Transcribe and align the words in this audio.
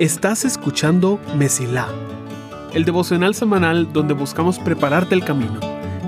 Estás 0.00 0.46
escuchando 0.46 1.20
Mesilá, 1.36 1.86
el 2.72 2.86
devocional 2.86 3.34
semanal 3.34 3.92
donde 3.92 4.14
buscamos 4.14 4.58
prepararte 4.58 5.14
el 5.14 5.22
camino 5.24 5.60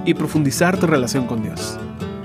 y 0.06 0.14
profundizar 0.14 0.80
tu 0.80 0.86
relación 0.86 1.26
con 1.26 1.42
Dios. 1.42 1.78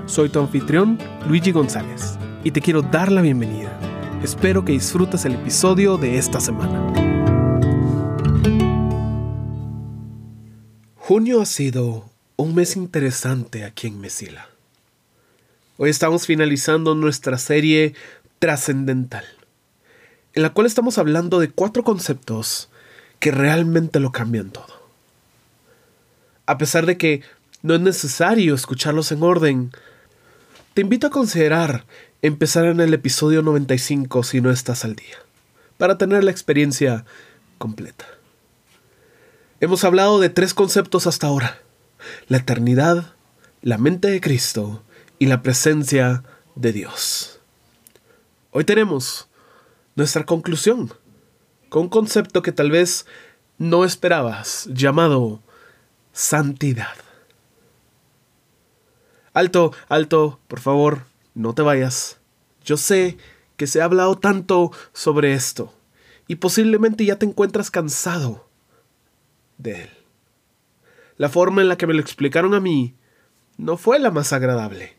Soy 0.06 0.30
tu 0.30 0.40
anfitrión, 0.40 0.98
Luigi 1.28 1.52
González, 1.52 2.18
y 2.42 2.52
te 2.52 2.62
quiero 2.62 2.80
dar 2.80 3.12
la 3.12 3.20
bienvenida. 3.20 3.78
Espero 4.24 4.64
que 4.64 4.72
disfrutes 4.72 5.26
el 5.26 5.34
episodio 5.34 5.98
de 5.98 6.16
esta 6.16 6.40
semana. 6.40 6.90
Junio 10.96 11.42
ha 11.42 11.46
sido 11.46 12.08
un 12.36 12.54
mes 12.54 12.76
interesante 12.76 13.64
aquí 13.64 13.88
en 13.88 14.00
Mesila. 14.00 14.48
Hoy 15.76 15.90
estamos 15.90 16.26
finalizando 16.26 16.94
nuestra 16.94 17.36
serie 17.38 17.94
trascendental 18.38 19.24
en 20.38 20.42
la 20.42 20.50
cual 20.50 20.68
estamos 20.68 20.98
hablando 20.98 21.40
de 21.40 21.50
cuatro 21.50 21.82
conceptos 21.82 22.68
que 23.18 23.32
realmente 23.32 23.98
lo 23.98 24.12
cambian 24.12 24.50
todo. 24.50 24.88
A 26.46 26.58
pesar 26.58 26.86
de 26.86 26.96
que 26.96 27.22
no 27.62 27.74
es 27.74 27.80
necesario 27.80 28.54
escucharlos 28.54 29.10
en 29.10 29.24
orden, 29.24 29.72
te 30.74 30.82
invito 30.82 31.08
a 31.08 31.10
considerar 31.10 31.86
empezar 32.22 32.66
en 32.66 32.78
el 32.78 32.94
episodio 32.94 33.42
95 33.42 34.22
si 34.22 34.40
no 34.40 34.52
estás 34.52 34.84
al 34.84 34.94
día, 34.94 35.16
para 35.76 35.98
tener 35.98 36.22
la 36.22 36.30
experiencia 36.30 37.04
completa. 37.58 38.06
Hemos 39.58 39.82
hablado 39.82 40.20
de 40.20 40.30
tres 40.30 40.54
conceptos 40.54 41.08
hasta 41.08 41.26
ahora, 41.26 41.58
la 42.28 42.36
eternidad, 42.36 43.14
la 43.60 43.76
mente 43.76 44.06
de 44.06 44.20
Cristo 44.20 44.84
y 45.18 45.26
la 45.26 45.42
presencia 45.42 46.22
de 46.54 46.72
Dios. 46.72 47.37
Hoy 48.50 48.64
tenemos 48.64 49.28
nuestra 49.94 50.24
conclusión, 50.24 50.90
con 51.68 51.82
un 51.82 51.88
concepto 51.90 52.40
que 52.40 52.50
tal 52.50 52.70
vez 52.70 53.04
no 53.58 53.84
esperabas, 53.84 54.68
llamado 54.72 55.42
santidad. 56.12 56.94
Alto, 59.34 59.72
alto, 59.88 60.40
por 60.48 60.60
favor, 60.60 61.04
no 61.34 61.54
te 61.54 61.60
vayas. 61.60 62.20
Yo 62.64 62.78
sé 62.78 63.18
que 63.56 63.66
se 63.66 63.82
ha 63.82 63.84
hablado 63.84 64.16
tanto 64.16 64.72
sobre 64.94 65.34
esto 65.34 65.74
y 66.26 66.36
posiblemente 66.36 67.04
ya 67.04 67.18
te 67.18 67.26
encuentras 67.26 67.70
cansado 67.70 68.48
de 69.58 69.82
él. 69.82 69.90
La 71.18 71.28
forma 71.28 71.60
en 71.60 71.68
la 71.68 71.76
que 71.76 71.86
me 71.86 71.94
lo 71.94 72.00
explicaron 72.00 72.54
a 72.54 72.60
mí 72.60 72.94
no 73.58 73.76
fue 73.76 73.98
la 73.98 74.10
más 74.10 74.32
agradable. 74.32 74.97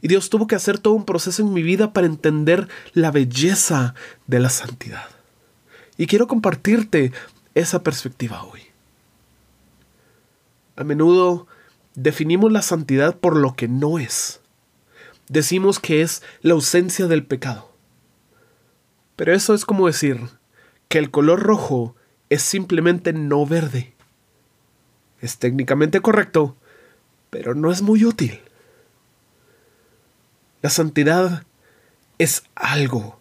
Y 0.00 0.08
Dios 0.08 0.30
tuvo 0.30 0.46
que 0.46 0.56
hacer 0.56 0.78
todo 0.78 0.94
un 0.94 1.04
proceso 1.04 1.42
en 1.42 1.52
mi 1.52 1.62
vida 1.62 1.92
para 1.92 2.06
entender 2.06 2.68
la 2.92 3.10
belleza 3.10 3.94
de 4.26 4.40
la 4.40 4.50
santidad. 4.50 5.08
Y 5.96 6.06
quiero 6.06 6.26
compartirte 6.26 7.12
esa 7.54 7.82
perspectiva 7.82 8.42
hoy. 8.44 8.60
A 10.76 10.84
menudo 10.84 11.46
definimos 11.94 12.50
la 12.52 12.62
santidad 12.62 13.16
por 13.18 13.36
lo 13.36 13.54
que 13.54 13.68
no 13.68 13.98
es. 13.98 14.40
Decimos 15.28 15.78
que 15.78 16.02
es 16.02 16.22
la 16.40 16.54
ausencia 16.54 17.06
del 17.06 17.24
pecado. 17.24 17.70
Pero 19.16 19.34
eso 19.34 19.52
es 19.54 19.64
como 19.64 19.86
decir 19.86 20.18
que 20.88 20.98
el 20.98 21.10
color 21.10 21.42
rojo 21.42 21.94
es 22.30 22.42
simplemente 22.42 23.12
no 23.12 23.44
verde. 23.44 23.92
Es 25.20 25.38
técnicamente 25.38 26.00
correcto, 26.00 26.56
pero 27.28 27.54
no 27.54 27.70
es 27.70 27.82
muy 27.82 28.04
útil. 28.04 28.40
La 30.62 30.70
santidad 30.70 31.44
es 32.18 32.42
algo. 32.54 33.20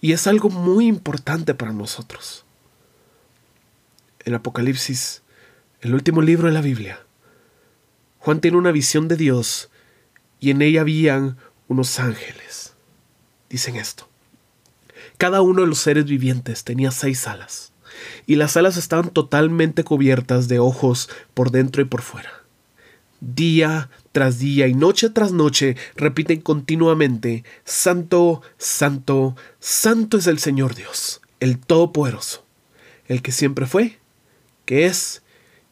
Y 0.00 0.12
es 0.12 0.26
algo 0.26 0.50
muy 0.50 0.86
importante 0.86 1.54
para 1.54 1.72
nosotros. 1.72 2.44
El 4.24 4.34
Apocalipsis, 4.34 5.22
el 5.80 5.94
último 5.94 6.22
libro 6.22 6.48
de 6.48 6.54
la 6.54 6.60
Biblia, 6.60 7.00
Juan 8.18 8.40
tiene 8.40 8.56
una 8.56 8.72
visión 8.72 9.08
de 9.08 9.16
Dios 9.16 9.70
y 10.40 10.50
en 10.50 10.62
ella 10.62 10.82
habían 10.82 11.36
unos 11.68 11.98
ángeles. 11.98 12.74
Dicen 13.48 13.76
esto. 13.76 14.08
Cada 15.16 15.40
uno 15.40 15.62
de 15.62 15.68
los 15.68 15.78
seres 15.78 16.04
vivientes 16.04 16.64
tenía 16.64 16.90
seis 16.90 17.26
alas, 17.26 17.72
y 18.26 18.36
las 18.36 18.56
alas 18.56 18.76
estaban 18.76 19.10
totalmente 19.10 19.84
cubiertas 19.84 20.48
de 20.48 20.58
ojos 20.58 21.08
por 21.34 21.50
dentro 21.50 21.82
y 21.82 21.86
por 21.86 22.02
fuera. 22.02 22.30
Día 23.20 23.90
tras 24.18 24.40
día 24.40 24.66
y 24.66 24.74
noche 24.74 25.10
tras 25.10 25.30
noche 25.30 25.76
repiten 25.94 26.40
continuamente, 26.40 27.44
Santo, 27.64 28.42
Santo, 28.58 29.36
Santo 29.60 30.18
es 30.18 30.26
el 30.26 30.40
Señor 30.40 30.74
Dios, 30.74 31.20
el 31.38 31.60
Todopoderoso, 31.60 32.44
el 33.06 33.22
que 33.22 33.30
siempre 33.30 33.66
fue, 33.66 34.00
que 34.64 34.86
es 34.86 35.22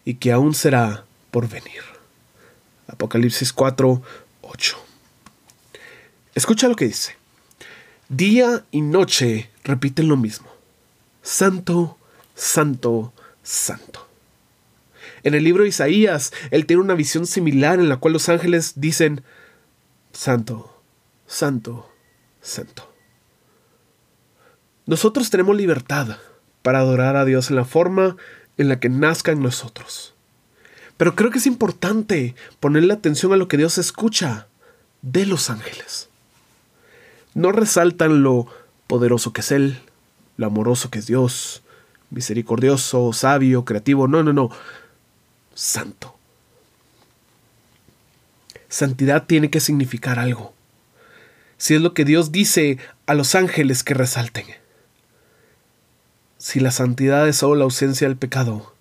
y 0.04 0.14
que 0.14 0.30
aún 0.30 0.54
será 0.54 1.04
por 1.32 1.48
venir. 1.48 1.82
Apocalipsis 2.86 3.52
4, 3.52 4.00
8. 4.42 4.76
Escucha 6.36 6.68
lo 6.68 6.76
que 6.76 6.84
dice. 6.84 7.16
Día 8.08 8.64
y 8.70 8.80
noche 8.80 9.50
repiten 9.64 10.06
lo 10.06 10.16
mismo. 10.16 10.46
Santo, 11.20 11.98
Santo, 12.36 13.12
Santo. 13.42 14.05
En 15.26 15.34
el 15.34 15.42
libro 15.42 15.64
de 15.64 15.70
Isaías, 15.70 16.32
él 16.52 16.66
tiene 16.66 16.82
una 16.82 16.94
visión 16.94 17.26
similar 17.26 17.80
en 17.80 17.88
la 17.88 17.96
cual 17.96 18.12
los 18.12 18.28
ángeles 18.28 18.74
dicen, 18.76 19.24
Santo, 20.12 20.80
Santo, 21.26 21.90
Santo. 22.40 22.88
Nosotros 24.86 25.28
tenemos 25.28 25.56
libertad 25.56 26.18
para 26.62 26.78
adorar 26.78 27.16
a 27.16 27.24
Dios 27.24 27.50
en 27.50 27.56
la 27.56 27.64
forma 27.64 28.16
en 28.56 28.68
la 28.68 28.78
que 28.78 28.88
nazca 28.88 29.32
en 29.32 29.42
nosotros. 29.42 30.14
Pero 30.96 31.16
creo 31.16 31.32
que 31.32 31.38
es 31.38 31.48
importante 31.48 32.36
ponerle 32.60 32.92
atención 32.92 33.32
a 33.32 33.36
lo 33.36 33.48
que 33.48 33.56
Dios 33.56 33.78
escucha 33.78 34.46
de 35.02 35.26
los 35.26 35.50
ángeles. 35.50 36.08
No 37.34 37.50
resaltan 37.50 38.22
lo 38.22 38.46
poderoso 38.86 39.32
que 39.32 39.40
es 39.40 39.50
Él, 39.50 39.80
lo 40.36 40.46
amoroso 40.46 40.88
que 40.88 41.00
es 41.00 41.08
Dios, 41.08 41.64
misericordioso, 42.10 43.12
sabio, 43.12 43.64
creativo, 43.64 44.06
no, 44.06 44.22
no, 44.22 44.32
no 44.32 44.50
santo. 45.56 46.14
Santidad 48.68 49.26
tiene 49.26 49.50
que 49.50 49.58
significar 49.58 50.18
algo. 50.18 50.54
Si 51.56 51.74
es 51.74 51.80
lo 51.80 51.94
que 51.94 52.04
Dios 52.04 52.30
dice 52.30 52.78
a 53.06 53.14
los 53.14 53.34
ángeles 53.34 53.82
que 53.82 53.94
resalten. 53.94 54.46
Si 56.36 56.60
la 56.60 56.70
santidad 56.70 57.26
es 57.26 57.38
solo 57.38 57.56
la 57.56 57.64
ausencia 57.64 58.06
del 58.06 58.18
pecado, 58.18 58.74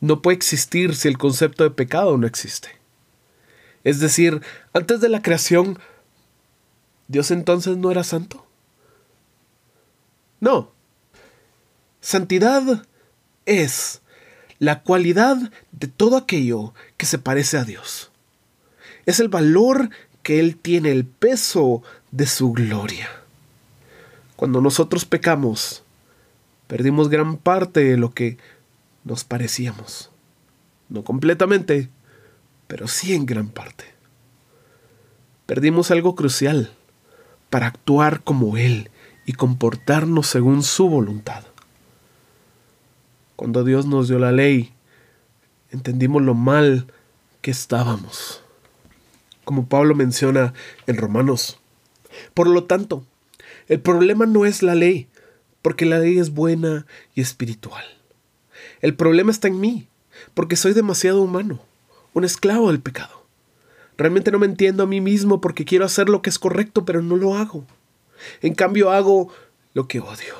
no 0.00 0.22
puede 0.22 0.36
existir 0.36 0.94
si 0.94 1.08
el 1.08 1.18
concepto 1.18 1.64
de 1.64 1.70
pecado 1.70 2.16
no 2.18 2.26
existe. 2.26 2.68
Es 3.82 3.98
decir, 4.00 4.42
antes 4.74 5.00
de 5.00 5.08
la 5.08 5.22
creación, 5.22 5.78
¿Dios 7.08 7.30
entonces 7.30 7.78
no 7.78 7.90
era 7.90 8.04
santo? 8.04 8.46
No. 10.40 10.72
Santidad 12.00 12.84
es 13.46 14.02
la 14.60 14.82
cualidad 14.82 15.36
de 15.72 15.88
todo 15.88 16.16
aquello 16.16 16.74
que 16.96 17.06
se 17.06 17.18
parece 17.18 17.56
a 17.56 17.64
Dios. 17.64 18.12
Es 19.06 19.18
el 19.18 19.28
valor 19.28 19.90
que 20.22 20.38
Él 20.38 20.56
tiene, 20.56 20.92
el 20.92 21.06
peso 21.06 21.82
de 22.12 22.26
su 22.26 22.52
gloria. 22.52 23.08
Cuando 24.36 24.60
nosotros 24.60 25.06
pecamos, 25.06 25.82
perdimos 26.66 27.08
gran 27.08 27.38
parte 27.38 27.82
de 27.82 27.96
lo 27.96 28.12
que 28.12 28.36
nos 29.02 29.24
parecíamos. 29.24 30.10
No 30.90 31.04
completamente, 31.04 31.88
pero 32.66 32.86
sí 32.86 33.14
en 33.14 33.24
gran 33.24 33.48
parte. 33.48 33.86
Perdimos 35.46 35.90
algo 35.90 36.14
crucial 36.14 36.70
para 37.48 37.66
actuar 37.66 38.22
como 38.22 38.58
Él 38.58 38.90
y 39.24 39.32
comportarnos 39.32 40.26
según 40.26 40.62
su 40.62 40.88
voluntad. 40.88 41.44
Cuando 43.40 43.64
Dios 43.64 43.86
nos 43.86 44.06
dio 44.06 44.18
la 44.18 44.32
ley, 44.32 44.70
entendimos 45.70 46.20
lo 46.20 46.34
mal 46.34 46.88
que 47.40 47.50
estábamos. 47.50 48.42
Como 49.46 49.66
Pablo 49.66 49.94
menciona 49.94 50.52
en 50.86 50.98
Romanos. 50.98 51.58
Por 52.34 52.48
lo 52.48 52.64
tanto, 52.64 53.02
el 53.66 53.80
problema 53.80 54.26
no 54.26 54.44
es 54.44 54.62
la 54.62 54.74
ley, 54.74 55.08
porque 55.62 55.86
la 55.86 56.00
ley 56.00 56.18
es 56.18 56.34
buena 56.34 56.84
y 57.14 57.22
espiritual. 57.22 57.82
El 58.82 58.94
problema 58.94 59.30
está 59.30 59.48
en 59.48 59.58
mí, 59.58 59.88
porque 60.34 60.56
soy 60.56 60.74
demasiado 60.74 61.22
humano, 61.22 61.60
un 62.12 62.24
esclavo 62.24 62.70
del 62.70 62.82
pecado. 62.82 63.24
Realmente 63.96 64.30
no 64.30 64.38
me 64.38 64.44
entiendo 64.44 64.82
a 64.82 64.86
mí 64.86 65.00
mismo 65.00 65.40
porque 65.40 65.64
quiero 65.64 65.86
hacer 65.86 66.10
lo 66.10 66.20
que 66.20 66.28
es 66.28 66.38
correcto, 66.38 66.84
pero 66.84 67.00
no 67.00 67.16
lo 67.16 67.34
hago. 67.34 67.64
En 68.42 68.54
cambio 68.54 68.90
hago 68.90 69.32
lo 69.72 69.88
que 69.88 70.00
odio. 70.00 70.34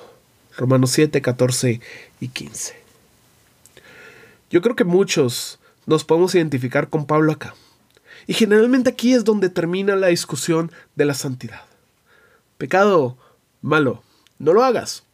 Romanos 0.55 0.91
7, 0.91 1.23
14 1.23 1.81
y 2.21 2.29
15. 2.29 2.80
Yo 4.51 4.61
creo 4.63 4.75
que 4.75 4.85
muchos 4.85 5.61
nos 5.87 6.05
podemos 6.05 6.35
identificar 6.35 6.89
con 6.91 7.07
Pablo 7.07 7.33
acá. 7.33 7.55
Y 8.27 8.35
generalmente 8.35 8.91
aquí 8.91 9.15
es 9.15 9.25
donde 9.25 9.49
termina 9.49 9.97
la 9.97 10.09
discusión 10.09 10.71
de 10.97 11.05
la 11.05 11.15
santidad. 11.15 11.63
Pecado 12.59 13.17
malo, 13.63 14.03
no 14.39 14.53
lo 14.53 14.65
hagas. 14.65 15.05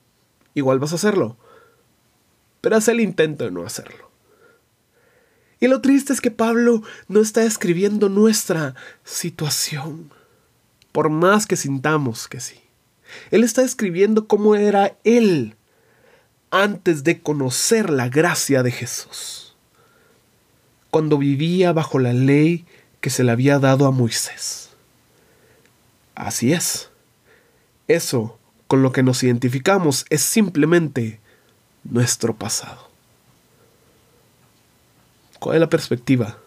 Igual 0.55 0.79
vas 0.79 0.93
a 0.93 0.97
hacerlo. 0.97 1.37
Pero 2.63 2.77
haz 2.77 2.89
el 2.89 3.01
intento 3.01 3.45
de 3.45 3.51
no 3.51 3.65
hacerlo. 3.65 4.11
Y 5.61 5.69
lo 5.69 5.81
triste 5.81 6.13
es 6.13 6.21
que 6.21 6.31
Pablo 6.31 6.83
no 7.09 7.21
está 7.21 7.45
escribiendo 7.45 8.09
nuestra 8.09 8.75
situación, 9.05 10.11
por 10.93 11.09
más 11.09 11.47
que 11.47 11.57
sintamos 11.57 12.29
que 12.29 12.41
sí. 12.41 12.61
Él 13.31 13.45
está 13.45 13.63
escribiendo 13.63 14.27
cómo 14.27 14.55
era 14.55 14.97
él 15.05 15.57
antes 16.63 17.05
de 17.05 17.21
conocer 17.21 17.91
la 17.91 18.09
gracia 18.09 18.63
de 18.63 18.71
Jesús, 18.71 19.55
cuando 20.91 21.19
vivía 21.19 21.73
bajo 21.73 21.99
la 21.99 22.13
ley 22.13 22.65
que 23.01 23.11
se 23.11 23.25
le 23.25 23.33
había 23.33 23.59
dado 23.59 23.87
a 23.87 23.91
Moisés. 23.91 24.71
Así 26.15 26.53
es. 26.53 26.91
Eso 27.89 28.39
con 28.67 28.83
lo 28.83 28.93
que 28.93 29.03
nos 29.03 29.23
identificamos 29.23 30.07
es 30.11 30.23
simplemente 30.23 31.21
nuestro 31.85 32.35
pasado. 32.35 32.91
¿Cuál 35.39 35.57
es 35.57 35.61
la 35.61 35.69
perspectiva 35.69 36.39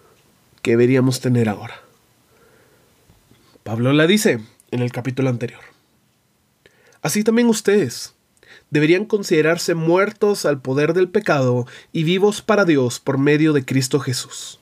que 0.61 0.71
deberíamos 0.71 1.21
tener 1.21 1.47
ahora? 1.47 1.79
Pablo 3.63 3.93
la 3.93 4.07
dice 4.07 4.41
en 4.71 4.81
el 4.81 4.91
capítulo 4.91 5.29
anterior. 5.29 5.61
Así 7.01 7.23
también 7.23 7.47
ustedes 7.47 8.15
deberían 8.71 9.05
considerarse 9.05 9.75
muertos 9.75 10.45
al 10.45 10.61
poder 10.61 10.93
del 10.93 11.09
pecado 11.09 11.65
y 11.91 12.03
vivos 12.03 12.41
para 12.41 12.65
Dios 12.65 12.99
por 12.99 13.17
medio 13.17 13.53
de 13.53 13.65
Cristo 13.65 13.99
Jesús. 13.99 14.59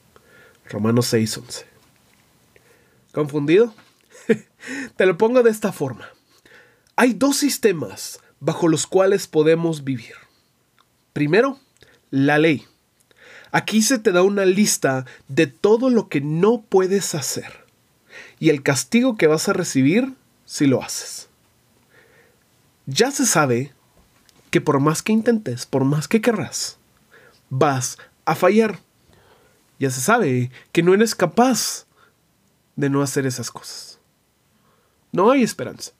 Romanos 0.69 1.13
6:11. 1.13 1.65
¿Confundido? 3.11 3.73
Te 4.95 5.05
lo 5.05 5.17
pongo 5.17 5.43
de 5.43 5.51
esta 5.51 5.71
forma. 5.71 6.09
Hay 6.95 7.13
dos 7.13 7.37
sistemas 7.37 8.19
bajo 8.39 8.67
los 8.67 8.87
cuales 8.87 9.27
podemos 9.27 9.83
vivir. 9.83 10.13
Primero, 11.13 11.59
la 12.11 12.37
ley. 12.37 12.65
Aquí 13.51 13.81
se 13.81 13.97
te 13.97 14.11
da 14.11 14.23
una 14.23 14.45
lista 14.45 15.05
de 15.27 15.47
todo 15.47 15.89
lo 15.89 16.09
que 16.09 16.21
no 16.21 16.61
puedes 16.67 17.15
hacer 17.15 17.65
y 18.39 18.49
el 18.49 18.61
castigo 18.61 19.15
que 19.15 19.27
vas 19.27 19.47
a 19.49 19.53
recibir 19.53 20.13
si 20.45 20.67
lo 20.67 20.83
haces. 20.83 21.29
Ya 22.85 23.11
se 23.11 23.25
sabe 23.25 23.73
que 24.49 24.61
por 24.61 24.79
más 24.79 25.01
que 25.01 25.13
intentes, 25.13 25.65
por 25.65 25.83
más 25.83 26.07
que 26.07 26.21
querrás, 26.21 26.77
vas 27.49 27.97
a 28.25 28.35
fallar. 28.35 28.79
Ya 29.79 29.89
se 29.89 30.01
sabe 30.01 30.51
que 30.71 30.83
no 30.83 30.93
eres 30.93 31.15
capaz 31.15 31.85
de 32.75 32.89
no 32.89 33.01
hacer 33.01 33.25
esas 33.25 33.51
cosas. 33.51 33.99
No 35.11 35.31
hay 35.31 35.43
esperanza. 35.43 35.91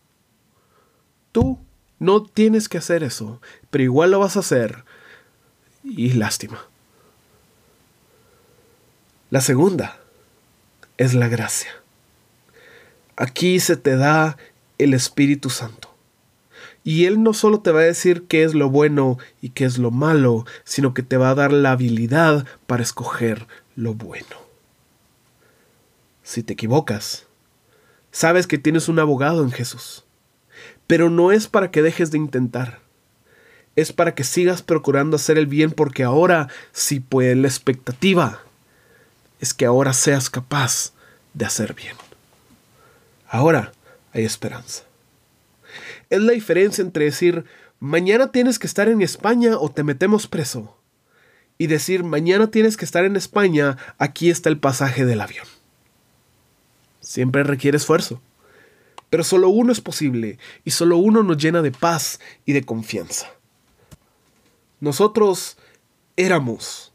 Tú 1.32 1.60
no 2.00 2.24
tienes 2.24 2.70
que 2.70 2.78
hacer 2.78 3.04
eso, 3.04 3.42
pero 3.70 3.84
igual 3.84 4.12
lo 4.12 4.20
vas 4.20 4.38
a 4.38 4.42
hacer. 4.42 4.84
Y 5.84 6.14
lástima. 6.14 6.60
La 9.30 9.42
segunda 9.42 10.00
es 10.98 11.14
la 11.14 11.28
gracia. 11.28 11.72
Aquí 13.16 13.60
se 13.60 13.78
te 13.78 13.96
da 13.96 14.38
el 14.78 14.94
Espíritu 14.94 15.50
Santo. 15.50 15.87
Y 16.88 17.04
Él 17.04 17.22
no 17.22 17.34
solo 17.34 17.60
te 17.60 17.72
va 17.72 17.82
a 17.82 17.84
decir 17.84 18.28
qué 18.30 18.46
es 18.46 18.54
lo 18.54 18.70
bueno 18.70 19.18
y 19.42 19.50
qué 19.50 19.66
es 19.66 19.78
lo 19.78 19.92
malo, 19.92 20.46
sino 20.64 20.94
que 20.94 21.04
te 21.04 21.18
va 21.18 21.32
a 21.32 21.36
dar 21.36 21.52
la 21.52 21.74
habilidad 21.74 22.46
para 22.66 22.82
escoger 22.82 23.46
lo 23.76 23.94
bueno. 23.94 24.38
Si 26.24 26.44
te 26.44 26.54
equivocas, 26.54 27.26
sabes 28.12 28.48
que 28.48 28.58
tienes 28.58 28.88
un 28.88 29.00
abogado 29.00 29.44
en 29.44 29.52
Jesús. 29.52 30.06
Pero 30.88 31.10
no 31.10 31.34
es 31.34 31.50
para 31.50 31.72
que 31.72 31.82
dejes 31.82 32.10
de 32.10 32.20
intentar. 32.20 32.80
Es 33.76 33.92
para 33.92 34.16
que 34.16 34.24
sigas 34.24 34.62
procurando 34.62 35.18
hacer 35.18 35.38
el 35.38 35.48
bien 35.48 35.72
porque 35.72 36.06
ahora 36.06 36.48
sí 36.72 37.02
puede 37.02 37.36
la 37.36 37.50
expectativa. 37.50 38.40
Es 39.42 39.54
que 39.54 39.66
ahora 39.66 39.92
seas 39.92 40.30
capaz 40.30 40.94
de 41.34 41.44
hacer 41.44 41.74
bien. 41.74 41.98
Ahora 43.28 43.74
hay 44.14 44.24
esperanza. 44.24 44.87
Es 46.10 46.22
la 46.22 46.34
diferencia 46.34 46.82
entre 46.82 47.06
decir, 47.06 47.46
mañana 47.80 48.32
tienes 48.32 48.60
que 48.60 48.68
estar 48.68 48.90
en 48.90 49.02
España 49.02 49.58
o 49.58 49.70
te 49.70 49.84
metemos 49.84 50.28
preso. 50.28 50.78
Y 51.58 51.68
decir, 51.68 52.04
mañana 52.04 52.52
tienes 52.52 52.78
que 52.78 52.86
estar 52.86 53.04
en 53.06 53.16
España, 53.16 53.78
aquí 53.98 54.30
está 54.30 54.50
el 54.50 54.60
pasaje 54.60 55.06
del 55.06 55.22
avión. 55.22 55.48
Siempre 57.00 57.44
requiere 57.44 57.78
esfuerzo. 57.78 58.22
Pero 59.10 59.24
solo 59.24 59.50
uno 59.50 59.72
es 59.72 59.82
posible 59.82 60.38
y 60.66 60.72
solo 60.72 60.98
uno 60.98 61.24
nos 61.24 61.38
llena 61.38 61.62
de 61.62 61.72
paz 61.72 62.20
y 62.46 62.54
de 62.54 62.64
confianza. 62.64 63.28
Nosotros 64.80 65.58
éramos 66.18 66.94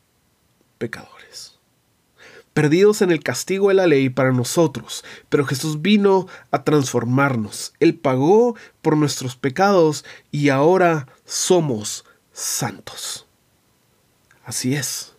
pecadores 0.79 1.12
perdidos 2.55 3.03
en 3.03 3.11
el 3.11 3.23
castigo 3.23 3.69
de 3.69 3.75
la 3.75 3.87
ley 3.87 4.11
para 4.11 4.33
nosotros, 4.33 5.05
pero 5.29 5.47
Jesús 5.47 5.83
vino 5.83 6.27
a 6.51 6.65
transformarnos. 6.65 7.73
Él 7.81 7.95
pagó 7.95 8.57
por 8.83 8.97
nuestros 8.97 9.37
pecados 9.37 10.05
y 10.31 10.51
ahora 10.51 11.07
somos 11.25 12.05
santos. 12.33 13.27
Así 14.45 14.75
es, 14.75 15.15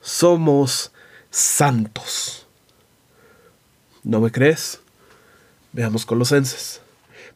somos 0.00 0.92
santos. 1.30 2.46
¿No 4.02 4.20
me 4.20 4.30
crees? 4.30 4.80
Veamos 5.72 6.06
Colosenses. 6.06 6.80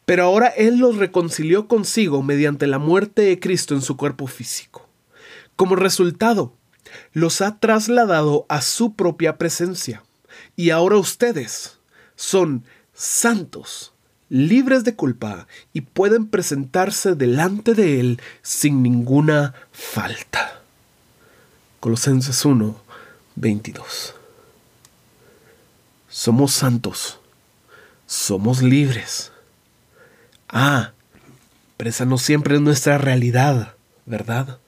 Pero 0.05 0.23
ahora 0.23 0.47
Él 0.47 0.79
los 0.79 0.97
reconcilió 0.97 1.67
consigo 1.67 2.23
mediante 2.23 2.67
la 2.67 2.79
muerte 2.79 3.21
de 3.21 3.39
Cristo 3.39 3.73
en 3.73 3.81
su 3.81 3.95
cuerpo 3.95 4.27
físico. 4.27 4.89
Como 5.55 5.75
resultado, 5.75 6.53
los 7.13 7.41
ha 7.41 7.59
trasladado 7.59 8.45
a 8.49 8.61
su 8.61 8.93
propia 8.93 9.37
presencia. 9.37 10.03
Y 10.55 10.69
ahora 10.69 10.97
ustedes 10.97 11.77
son 12.15 12.63
santos, 12.93 13.93
libres 14.29 14.83
de 14.83 14.95
culpa 14.95 15.47
y 15.73 15.81
pueden 15.81 16.27
presentarse 16.27 17.15
delante 17.15 17.73
de 17.73 17.99
Él 17.99 18.21
sin 18.41 18.81
ninguna 18.81 19.53
falta. 19.71 20.61
Colosenses 21.79 22.45
1, 22.45 22.75
22. 23.35 24.15
Somos 26.07 26.53
santos, 26.53 27.19
somos 28.05 28.61
libres. 28.61 29.31
Ah, 30.47 30.93
pero 31.77 31.91
no 32.05 32.17
siempre 32.17 32.55
es 32.55 32.61
nuestra 32.61 32.97
realidad, 32.97 33.73
¿verdad? 34.05 34.59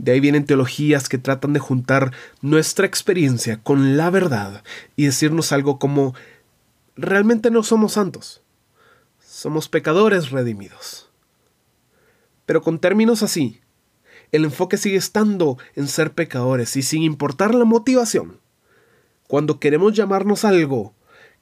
De 0.00 0.12
ahí 0.12 0.20
vienen 0.20 0.46
teologías 0.46 1.10
que 1.10 1.18
tratan 1.18 1.52
de 1.52 1.60
juntar 1.60 2.14
nuestra 2.40 2.86
experiencia 2.86 3.62
con 3.62 3.98
la 3.98 4.08
verdad 4.08 4.64
y 4.96 5.04
decirnos 5.04 5.52
algo 5.52 5.78
como, 5.78 6.14
realmente 6.96 7.50
no 7.50 7.62
somos 7.62 7.92
santos, 7.92 8.40
somos 9.22 9.68
pecadores 9.68 10.30
redimidos. 10.30 11.10
Pero 12.46 12.62
con 12.62 12.78
términos 12.78 13.22
así, 13.22 13.60
el 14.32 14.46
enfoque 14.46 14.78
sigue 14.78 14.96
estando 14.96 15.58
en 15.76 15.86
ser 15.86 16.12
pecadores 16.12 16.76
y 16.76 16.82
sin 16.82 17.02
importar 17.02 17.54
la 17.54 17.66
motivación. 17.66 18.40
Cuando 19.28 19.60
queremos 19.60 19.92
llamarnos 19.92 20.46
algo 20.46 20.94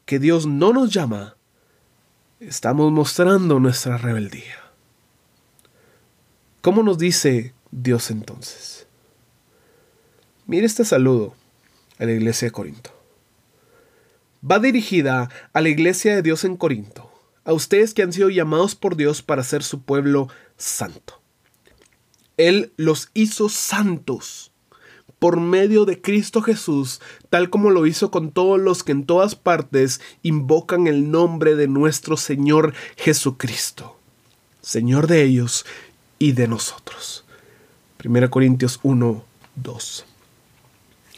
que 0.05 0.19
Dios 0.19 0.47
no 0.47 0.73
nos 0.73 0.93
llama, 0.93 1.37
estamos 2.41 2.91
mostrando 2.91 3.61
nuestra 3.61 3.99
rebeldía. 3.99 4.57
¿Cómo 6.61 6.83
nos 6.83 6.99
dice 6.99 7.55
Dios 7.83 8.11
entonces? 8.11 8.87
Mire 10.47 10.67
este 10.67 10.85
saludo 10.85 11.35
a 11.99 12.05
la 12.05 12.13
iglesia 12.13 12.47
de 12.47 12.53
Corinto. 12.53 12.91
Va 14.49 14.59
dirigida 14.59 15.29
a 15.53 15.61
la 15.61 15.69
iglesia 15.69 16.15
de 16.15 16.23
Dios 16.23 16.45
en 16.45 16.57
Corinto, 16.57 17.11
a 17.45 17.53
ustedes 17.53 17.95
que 17.95 18.03
han 18.03 18.13
sido 18.13 18.31
llamados 18.31 18.75
por 18.75 18.97
Dios 18.97 19.23
para 19.23 19.45
ser 19.45 19.63
su 19.63 19.83
pueblo 19.83 20.29
santo. 20.57 21.21
Él 22.37 22.73
los 22.77 23.11
hizo 23.15 23.49
santos 23.49 24.51
por 25.19 25.41
medio 25.41 25.85
de 25.85 26.01
Cristo 26.01 26.43
Jesús, 26.43 27.01
tal 27.31 27.51
como 27.51 27.71
lo 27.71 27.87
hizo 27.87 28.11
con 28.11 28.33
todos 28.33 28.61
los 28.61 28.83
que 28.83 28.93
en 28.93 29.07
todas 29.07 29.35
partes 29.35 30.01
invocan 30.23 30.87
el 30.87 31.11
nombre 31.11 31.55
de 31.55 31.69
nuestro 31.69 32.17
Señor 32.17 32.75
Jesucristo, 32.97 33.99
Señor 34.63 35.07
de 35.07 35.23
ellos 35.23 35.65
y 36.19 36.33
de 36.33 36.49
nosotros. 36.49 37.25
1 38.05 38.31
Corintios 38.31 38.79
1, 38.83 39.25
2. 39.57 40.07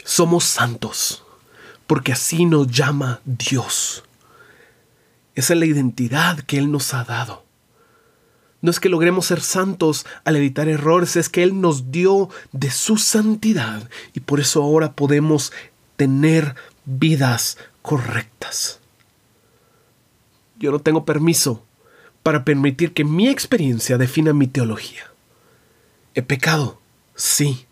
Somos 0.03 0.43
santos, 0.45 1.23
porque 1.85 2.11
así 2.11 2.45
nos 2.45 2.67
llama 2.67 3.21
Dios. 3.25 4.03
Esa 5.35 5.53
es 5.53 5.59
la 5.59 5.65
identidad 5.67 6.39
que 6.39 6.57
Él 6.57 6.71
nos 6.71 6.93
ha 6.93 7.03
dado. 7.03 7.45
No 8.61 8.71
es 8.71 8.79
que 8.79 8.89
logremos 8.89 9.27
ser 9.27 9.41
santos 9.41 10.05
al 10.23 10.35
evitar 10.35 10.69
errores, 10.69 11.15
es 11.15 11.29
que 11.29 11.43
Él 11.43 11.61
nos 11.61 11.91
dio 11.91 12.29
de 12.51 12.71
su 12.71 12.97
santidad 12.97 13.87
y 14.13 14.21
por 14.21 14.39
eso 14.39 14.63
ahora 14.63 14.93
podemos 14.93 15.51
tener 15.97 16.55
vidas 16.85 17.57
correctas. 17.83 18.79
Yo 20.57 20.71
no 20.71 20.79
tengo 20.79 21.05
permiso 21.05 21.63
para 22.23 22.43
permitir 22.43 22.93
que 22.93 23.03
mi 23.03 23.27
experiencia 23.27 23.97
defina 23.97 24.33
mi 24.33 24.47
teología. 24.47 25.10
He 26.13 26.21
pecado, 26.21 26.81
sí. 27.15 27.67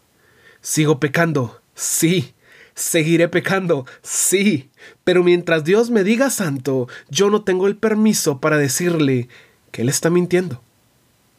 Sigo 0.61 0.99
pecando, 0.99 1.61
sí. 1.75 2.33
Seguiré 2.73 3.27
pecando, 3.27 3.85
sí. 4.01 4.69
Pero 5.03 5.23
mientras 5.23 5.63
Dios 5.63 5.89
me 5.89 6.03
diga 6.03 6.29
santo, 6.29 6.87
yo 7.09 7.29
no 7.29 7.43
tengo 7.43 7.67
el 7.67 7.75
permiso 7.75 8.39
para 8.39 8.57
decirle 8.57 9.27
que 9.71 9.81
Él 9.81 9.89
está 9.89 10.09
mintiendo 10.09 10.61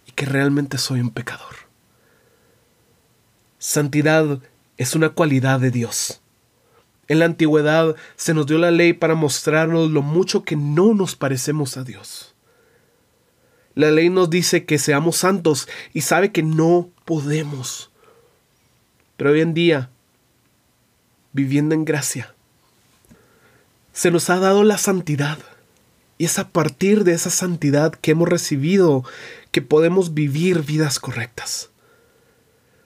y 0.07 0.13
que 0.13 0.27
realmente 0.27 0.77
soy 0.79 1.01
un 1.01 1.11
pecador. 1.11 1.55
Santidad 3.59 4.41
es 4.77 4.95
una 4.95 5.11
cualidad 5.11 5.61
de 5.61 5.71
Dios. 5.71 6.21
En 7.09 7.19
la 7.19 7.25
antigüedad 7.25 7.97
se 8.17 8.35
nos 8.35 8.47
dio 8.47 8.57
la 8.59 8.71
ley 8.71 8.93
para 8.93 9.15
mostrarnos 9.15 9.91
lo 9.91 10.01
mucho 10.01 10.45
que 10.45 10.57
no 10.57 10.95
nos 10.95 11.17
parecemos 11.17 11.77
a 11.77 11.85
Dios. 11.85 12.30
La 13.81 13.91
ley 13.91 14.11
nos 14.11 14.29
dice 14.29 14.67
que 14.67 14.79
seamos 14.79 15.17
santos 15.17 15.67
y 15.95 16.03
sabe 16.03 16.33
que 16.33 16.43
no 16.43 16.91
podemos. 17.07 17.91
Pero 19.17 19.31
hoy 19.31 19.41
en 19.41 19.55
día, 19.55 19.89
viviendo 21.33 21.75
en 21.75 21.87
gracia, 21.87 22.35
se 23.95 24.11
nos 24.11 24.29
ha 24.29 24.39
dado 24.39 24.65
la 24.65 24.77
santidad. 24.77 25.39
Y 26.19 26.27
es 26.27 26.39
a 26.39 26.51
partir 26.51 27.05
de 27.05 27.15
esa 27.15 27.31
santidad 27.31 27.95
que 27.95 28.11
hemos 28.11 28.29
recibido 28.29 29.03
que 29.51 29.63
podemos 29.63 30.13
vivir 30.13 30.61
vidas 30.61 30.99
correctas. 30.99 31.71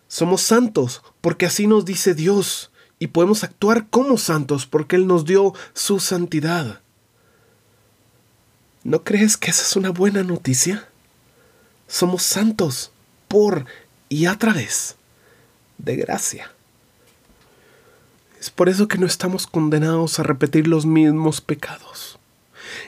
Somos 0.06 0.42
santos 0.42 1.02
porque 1.20 1.46
así 1.46 1.66
nos 1.66 1.84
dice 1.84 2.14
Dios 2.14 2.70
y 3.00 3.08
podemos 3.08 3.42
actuar 3.42 3.88
como 3.90 4.16
santos 4.16 4.64
porque 4.64 4.94
Él 4.94 5.08
nos 5.08 5.24
dio 5.24 5.54
su 5.72 5.98
santidad. 5.98 6.83
¿No 8.84 9.02
crees 9.02 9.38
que 9.38 9.50
esa 9.50 9.62
es 9.62 9.76
una 9.76 9.88
buena 9.88 10.22
noticia? 10.22 10.86
Somos 11.88 12.22
santos 12.22 12.92
por 13.28 13.64
y 14.10 14.26
a 14.26 14.36
través 14.36 14.96
de 15.78 15.96
gracia. 15.96 16.52
Es 18.38 18.50
por 18.50 18.68
eso 18.68 18.86
que 18.86 18.98
no 18.98 19.06
estamos 19.06 19.46
condenados 19.46 20.18
a 20.18 20.22
repetir 20.22 20.68
los 20.68 20.84
mismos 20.84 21.40
pecados. 21.40 22.18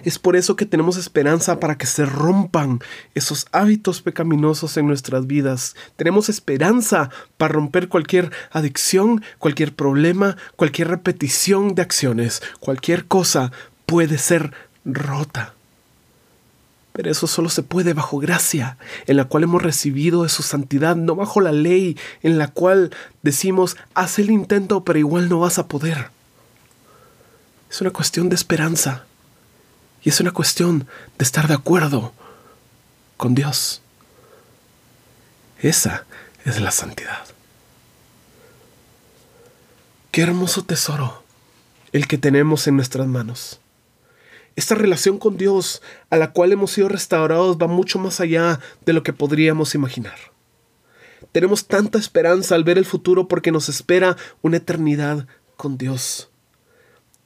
Es 0.04 0.18
por 0.18 0.36
eso 0.36 0.54
que 0.54 0.66
tenemos 0.66 0.98
esperanza 0.98 1.60
para 1.60 1.78
que 1.78 1.86
se 1.86 2.04
rompan 2.04 2.80
esos 3.14 3.46
hábitos 3.50 4.02
pecaminosos 4.02 4.76
en 4.76 4.86
nuestras 4.86 5.26
vidas. 5.26 5.76
Tenemos 5.96 6.28
esperanza 6.28 7.08
para 7.38 7.54
romper 7.54 7.88
cualquier 7.88 8.30
adicción, 8.50 9.24
cualquier 9.38 9.74
problema, 9.74 10.36
cualquier 10.56 10.88
repetición 10.88 11.74
de 11.74 11.80
acciones. 11.80 12.42
Cualquier 12.60 13.06
cosa 13.06 13.50
puede 13.86 14.18
ser 14.18 14.52
rota. 14.84 15.55
Pero 16.96 17.10
eso 17.10 17.26
solo 17.26 17.50
se 17.50 17.62
puede 17.62 17.92
bajo 17.92 18.18
gracia, 18.18 18.78
en 19.06 19.18
la 19.18 19.26
cual 19.26 19.44
hemos 19.44 19.62
recibido 19.62 20.22
de 20.22 20.30
su 20.30 20.42
santidad, 20.42 20.96
no 20.96 21.14
bajo 21.14 21.42
la 21.42 21.52
ley, 21.52 21.98
en 22.22 22.38
la 22.38 22.48
cual 22.48 22.90
decimos, 23.22 23.76
haz 23.92 24.18
el 24.18 24.30
intento, 24.30 24.82
pero 24.82 24.98
igual 24.98 25.28
no 25.28 25.40
vas 25.40 25.58
a 25.58 25.68
poder. 25.68 26.08
Es 27.70 27.82
una 27.82 27.90
cuestión 27.90 28.30
de 28.30 28.34
esperanza. 28.34 29.04
Y 30.02 30.08
es 30.08 30.20
una 30.20 30.30
cuestión 30.30 30.88
de 31.18 31.22
estar 31.22 31.48
de 31.48 31.54
acuerdo 31.54 32.14
con 33.18 33.34
Dios. 33.34 33.82
Esa 35.60 36.06
es 36.46 36.62
la 36.62 36.70
santidad. 36.70 37.26
Qué 40.12 40.22
hermoso 40.22 40.64
tesoro 40.64 41.22
el 41.92 42.06
que 42.06 42.16
tenemos 42.16 42.66
en 42.68 42.76
nuestras 42.76 43.06
manos. 43.06 43.60
Esta 44.56 44.74
relación 44.74 45.18
con 45.18 45.36
Dios 45.36 45.82
a 46.08 46.16
la 46.16 46.32
cual 46.32 46.50
hemos 46.50 46.72
sido 46.72 46.88
restaurados 46.88 47.58
va 47.58 47.66
mucho 47.66 47.98
más 47.98 48.20
allá 48.20 48.58
de 48.86 48.94
lo 48.94 49.02
que 49.02 49.12
podríamos 49.12 49.74
imaginar. 49.74 50.16
Tenemos 51.30 51.66
tanta 51.66 51.98
esperanza 51.98 52.54
al 52.54 52.64
ver 52.64 52.78
el 52.78 52.86
futuro 52.86 53.28
porque 53.28 53.52
nos 53.52 53.68
espera 53.68 54.16
una 54.40 54.56
eternidad 54.56 55.26
con 55.58 55.76
Dios. 55.76 56.30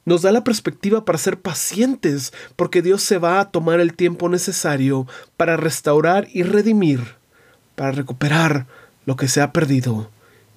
Nos 0.03 0.23
da 0.23 0.33
la 0.33 0.43
perspectiva 0.43 1.05
para 1.05 1.17
ser 1.17 1.39
pacientes, 1.39 2.33
porque 2.57 2.81
Dios 2.81 3.01
se 3.01 3.17
va 3.17 3.39
a 3.39 3.51
tomar 3.51 3.79
el 3.79 3.93
tiempo 3.93 4.27
necesario 4.27 5.07
para 5.37 5.55
restaurar 5.55 6.27
y 6.33 6.43
redimir, 6.43 7.15
para 7.75 7.91
recuperar 7.91 8.67
lo 9.05 9.15
que 9.15 9.29
se 9.29 9.39
ha 9.39 9.53
perdido 9.53 10.09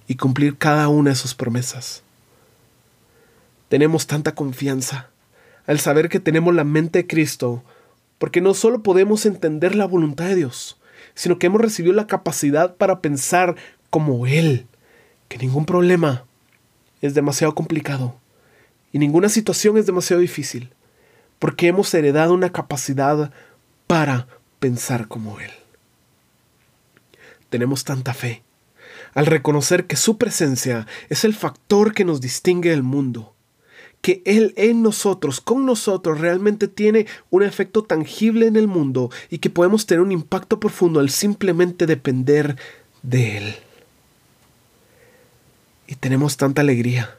y 0.09 0.17
cumplir 0.17 0.59
cada 0.59 0.89
una 0.89 1.11
de 1.11 1.17
sus 1.17 1.35
promesas. 1.35 2.03
Tenemos 3.69 4.09
tanta 4.09 4.35
confianza 4.35 5.11
al 5.67 5.81
saber 5.81 6.09
que 6.09 6.21
tenemos 6.21 6.55
la 6.55 6.65
mente 6.65 7.01
de 7.01 7.07
Cristo, 7.07 7.63
porque 8.19 8.41
no 8.41 8.55
solo 8.55 8.83
podemos 8.83 9.27
entender 9.27 9.75
la 9.75 9.87
voluntad 9.87 10.27
de 10.27 10.37
Dios, 10.37 10.81
sino 11.15 11.39
que 11.39 11.47
hemos 11.47 11.61
recibido 11.61 11.95
la 11.95 12.07
capacidad 12.07 12.77
para 12.77 13.01
pensar 13.01 13.57
como 13.91 14.27
Él, 14.27 14.67
que 15.29 15.39
ningún 15.39 15.67
problema 15.67 16.25
es 17.01 17.15
demasiado 17.15 17.55
complicado 17.55 18.17
y 18.93 18.99
ninguna 18.99 19.29
situación 19.29 19.77
es 19.77 19.87
demasiado 19.87 20.21
difícil, 20.21 20.71
porque 21.39 21.67
hemos 21.67 21.93
heredado 21.95 22.33
una 22.33 22.51
capacidad 22.51 23.33
para 23.87 24.29
pensar 24.61 25.09
como 25.09 25.41
Él. 25.41 25.51
Tenemos 27.51 27.85
tanta 27.85 28.15
fe 28.15 28.43
al 29.15 29.27
reconocer 29.27 29.87
que 29.87 29.97
su 29.97 30.19
presencia 30.19 30.87
es 31.09 31.25
el 31.25 31.35
factor 31.35 31.95
que 31.95 32.05
nos 32.05 32.21
distingue 32.21 32.71
del 32.71 32.83
mundo, 32.83 33.34
que 34.05 34.21
Él 34.27 34.53
en 34.57 34.83
nosotros, 34.83 35.41
con 35.41 35.65
nosotros, 35.65 36.21
realmente 36.21 36.69
tiene 36.69 37.07
un 37.31 37.43
efecto 37.43 37.85
tangible 37.85 38.47
en 38.47 38.57
el 38.57 38.69
mundo 38.69 39.11
y 39.31 39.39
que 39.39 39.49
podemos 39.49 39.87
tener 39.87 40.03
un 40.03 40.13
impacto 40.13 40.61
profundo 40.61 41.01
al 41.01 41.09
simplemente 41.09 41.87
depender 41.87 42.59
de 43.03 43.39
Él. 43.39 43.57
Y 45.87 45.95
tenemos 45.95 46.37
tanta 46.37 46.61
alegría 46.61 47.17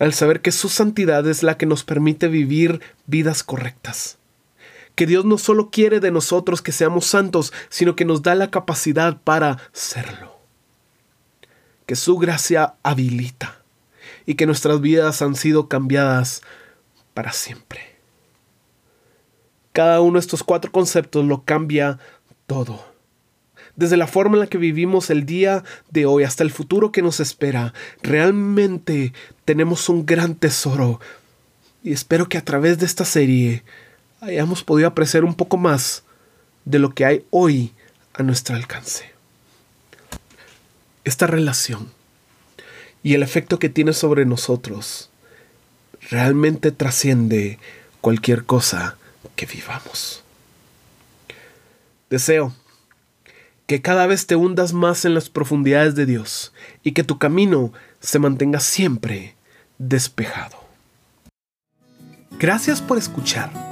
al 0.00 0.12
saber 0.12 0.40
que 0.40 0.50
su 0.50 0.68
santidad 0.68 1.24
es 1.28 1.44
la 1.44 1.56
que 1.56 1.66
nos 1.66 1.84
permite 1.84 2.26
vivir 2.26 2.80
vidas 3.06 3.44
correctas. 3.44 4.18
Que 4.96 5.06
Dios 5.06 5.24
no 5.24 5.38
solo 5.38 5.70
quiere 5.70 6.00
de 6.00 6.10
nosotros 6.10 6.62
que 6.62 6.72
seamos 6.72 7.06
santos, 7.06 7.52
sino 7.68 7.94
que 7.94 8.04
nos 8.04 8.22
da 8.22 8.34
la 8.34 8.50
capacidad 8.50 9.18
para 9.22 9.58
serlo. 9.70 10.36
Que 11.86 11.94
su 11.94 12.18
gracia 12.18 12.74
habilita 12.82 13.61
y 14.26 14.34
que 14.34 14.46
nuestras 14.46 14.80
vidas 14.80 15.22
han 15.22 15.34
sido 15.34 15.68
cambiadas 15.68 16.42
para 17.14 17.32
siempre. 17.32 17.80
Cada 19.72 20.00
uno 20.00 20.14
de 20.14 20.20
estos 20.20 20.42
cuatro 20.42 20.70
conceptos 20.70 21.24
lo 21.24 21.44
cambia 21.44 21.98
todo 22.46 22.92
desde 23.76 23.96
la 23.96 24.06
forma 24.06 24.36
en 24.36 24.40
la 24.40 24.46
que 24.46 24.58
vivimos 24.58 25.10
el 25.10 25.24
día 25.24 25.64
de 25.90 26.06
hoy 26.06 26.24
hasta 26.24 26.42
el 26.42 26.50
futuro 26.50 26.92
que 26.92 27.02
nos 27.02 27.20
espera. 27.20 27.72
Realmente 28.02 29.12
tenemos 29.44 29.88
un 29.88 30.04
gran 30.04 30.34
tesoro 30.34 31.00
y 31.82 31.92
espero 31.92 32.28
que 32.28 32.38
a 32.38 32.44
través 32.44 32.78
de 32.78 32.86
esta 32.86 33.04
serie 33.04 33.64
hayamos 34.20 34.62
podido 34.62 34.88
apreciar 34.88 35.24
un 35.24 35.34
poco 35.34 35.56
más 35.56 36.04
de 36.64 36.78
lo 36.78 36.94
que 36.94 37.04
hay 37.04 37.24
hoy 37.30 37.72
a 38.14 38.22
nuestro 38.22 38.54
alcance. 38.54 39.10
Esta 41.04 41.26
relación 41.26 41.90
y 43.02 43.14
el 43.14 43.22
efecto 43.22 43.58
que 43.58 43.68
tiene 43.68 43.92
sobre 43.92 44.24
nosotros 44.26 45.10
realmente 46.10 46.72
trasciende 46.72 47.58
cualquier 48.00 48.44
cosa 48.44 48.96
que 49.36 49.46
vivamos. 49.46 50.22
Deseo 52.10 52.54
que 53.66 53.80
cada 53.80 54.06
vez 54.06 54.26
te 54.26 54.36
hundas 54.36 54.72
más 54.72 55.04
en 55.04 55.14
las 55.14 55.30
profundidades 55.30 55.94
de 55.94 56.04
Dios 56.04 56.52
y 56.82 56.92
que 56.92 57.04
tu 57.04 57.18
camino 57.18 57.72
se 58.00 58.18
mantenga 58.18 58.60
siempre 58.60 59.34
despejado. 59.78 60.62
Gracias 62.38 62.82
por 62.82 62.98
escuchar. 62.98 63.71